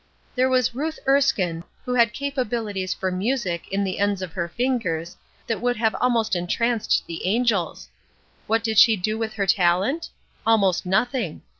There 0.33 0.49
was 0.49 0.73
Ruth 0.73 0.97
Erskine, 1.07 1.63
who 1.85 1.93
had 1.93 2.11
capabilities 2.11 2.91
for 2.91 3.11
music 3.11 3.67
in 3.71 3.83
the 3.83 3.99
ends 3.99 4.23
of 4.23 4.33
her 4.33 4.47
fingers, 4.47 5.15
that 5.45 5.61
would 5.61 5.77
have 5.77 5.95
almost 6.01 6.35
entranced 6.35 7.03
the 7.05 7.23
angels. 7.27 7.87
What 8.47 8.63
did 8.63 8.79
she 8.79 8.95
do 8.95 9.19
with 9.19 9.33
her 9.33 9.45
talent? 9.45 10.09
Almost 10.43 10.87
nothing. 10.87 11.43